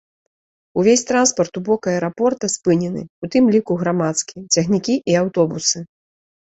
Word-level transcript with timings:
Увесь 0.79 1.05
транспарт 1.09 1.53
у 1.61 1.63
бок 1.67 1.81
аэрапорта 1.91 2.47
спынены, 2.55 3.01
у 3.27 3.33
тым 3.37 3.43
ліку 3.59 3.81
грамадскі, 3.87 4.37
цягнікі 4.53 4.95
і 5.15 5.21
аўтобусы. 5.23 5.77